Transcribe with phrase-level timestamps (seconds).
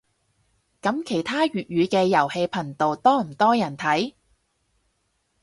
[0.81, 4.15] 噉其他粵語嘅遊戲頻道多唔多人睇